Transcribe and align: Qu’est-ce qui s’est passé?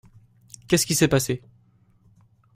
Qu’est-ce 0.67 0.87
qui 0.87 0.95
s’est 0.95 1.07
passé? 1.07 1.43